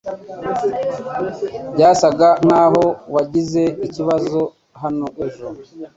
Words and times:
Byasaga 1.75 2.29
nkaho 2.45 2.85
wagize 3.15 3.63
ikibazo 3.85 4.39
hano 4.81 5.07
ejo. 5.25 5.45